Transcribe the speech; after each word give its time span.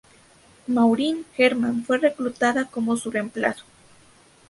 Maureen 0.65 1.27
Herman 1.37 1.83
fue 1.85 1.99
reclutada 1.99 2.65
como 2.65 2.97
su 2.97 3.11
reemplazo. 3.11 3.65